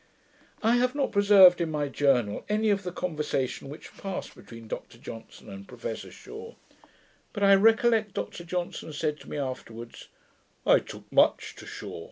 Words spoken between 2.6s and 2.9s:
of